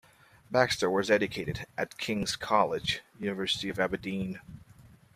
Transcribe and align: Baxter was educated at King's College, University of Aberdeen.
Baxter 0.49 0.89
was 0.89 1.11
educated 1.11 1.67
at 1.77 1.99
King's 1.99 2.35
College, 2.35 3.01
University 3.19 3.69
of 3.69 3.79
Aberdeen. 3.79 4.41